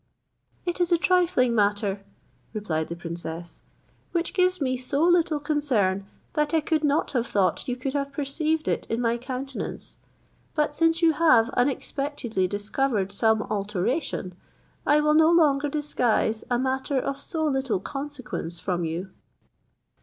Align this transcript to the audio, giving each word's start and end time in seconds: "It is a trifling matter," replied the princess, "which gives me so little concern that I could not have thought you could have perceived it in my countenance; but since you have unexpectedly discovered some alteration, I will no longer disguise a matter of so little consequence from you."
"It 0.65 0.81
is 0.81 0.91
a 0.91 0.97
trifling 0.97 1.53
matter," 1.53 2.03
replied 2.55 2.87
the 2.87 2.95
princess, 2.95 3.61
"which 4.13 4.33
gives 4.33 4.59
me 4.59 4.75
so 4.75 5.03
little 5.03 5.39
concern 5.39 6.07
that 6.33 6.55
I 6.55 6.59
could 6.61 6.83
not 6.83 7.11
have 7.11 7.27
thought 7.27 7.67
you 7.67 7.75
could 7.75 7.93
have 7.93 8.11
perceived 8.11 8.67
it 8.67 8.87
in 8.89 8.99
my 8.99 9.19
countenance; 9.19 9.99
but 10.55 10.73
since 10.73 11.03
you 11.03 11.13
have 11.13 11.51
unexpectedly 11.51 12.47
discovered 12.47 13.11
some 13.11 13.43
alteration, 13.43 14.33
I 14.87 15.01
will 15.01 15.13
no 15.13 15.29
longer 15.29 15.69
disguise 15.69 16.43
a 16.49 16.57
matter 16.57 16.97
of 16.99 17.21
so 17.21 17.45
little 17.45 17.79
consequence 17.79 18.57
from 18.57 18.83
you." 18.83 19.11